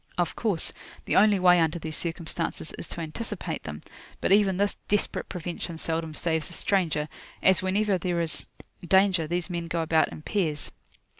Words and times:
Of 0.17 0.35
course, 0.35 0.73
the 1.05 1.15
only 1.15 1.37
way 1.37 1.59
under 1.59 1.77
these 1.77 1.95
circumstances 1.95 2.73
is 2.73 2.89
to 2.89 3.01
anticipate 3.01 3.61
them; 3.61 3.83
but 4.19 4.31
even 4.31 4.57
this 4.57 4.73
desperate 4.87 5.29
prevention 5.29 5.77
seldom 5.77 6.15
saves 6.15 6.49
a 6.49 6.53
stranger, 6.53 7.07
as 7.43 7.61
whenever 7.61 7.99
there 7.99 8.19
is 8.19 8.47
danger, 8.83 9.27
these 9.27 9.47
men 9.47 9.67
go 9.67 9.83
about 9.83 10.11
in 10.11 10.23
pairs. 10.23 10.71